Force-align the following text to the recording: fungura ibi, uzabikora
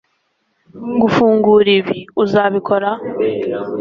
fungura 1.13 1.69
ibi, 1.79 1.99
uzabikora 2.23 2.89